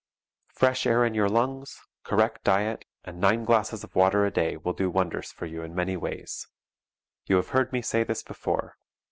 [0.55, 4.73] Fresh air in your lungs, correct diet, and nine glasses of water a day will
[4.73, 6.47] do wonders for you in many ways.
[7.27, 8.77] You have heard me say this before.